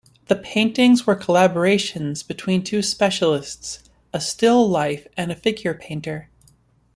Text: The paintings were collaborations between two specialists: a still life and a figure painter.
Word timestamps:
The 0.29 0.35
paintings 0.35 1.05
were 1.05 1.15
collaborations 1.15 2.27
between 2.27 2.63
two 2.63 2.81
specialists: 2.81 3.83
a 4.11 4.19
still 4.19 4.67
life 4.67 5.05
and 5.15 5.31
a 5.31 5.35
figure 5.35 5.75
painter. 5.75 6.27